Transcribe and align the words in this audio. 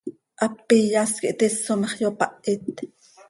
Hap 0.39 0.67
iyas 0.79 1.13
quih 1.21 1.35
tis 1.39 1.57
oo 1.71 1.77
ma 1.79 1.87
x, 1.91 1.95
yopahit. 2.01 2.65